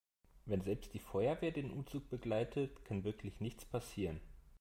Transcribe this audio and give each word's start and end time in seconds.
Wenn 0.47 0.61
selbst 0.61 0.95
die 0.95 0.99
Feuerwehr 0.99 1.51
den 1.51 1.69
Umzug 1.69 2.09
begleitet, 2.09 2.83
kann 2.85 3.03
wirklich 3.03 3.39
nichts 3.39 3.65
passieren. 3.65 4.19